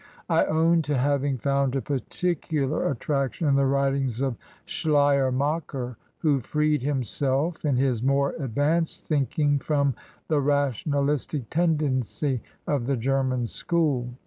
[0.27, 4.35] I own to having found a particular attraction in the writings of
[4.65, 9.93] Schleier macher, who freed himself in his more advanced thinking from
[10.27, 14.15] the rationalistic tendency of the German school.